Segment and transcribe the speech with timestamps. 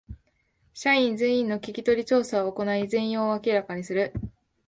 [0.73, 4.11] 社員全員の聞き取り調査を行い全容を明らかにする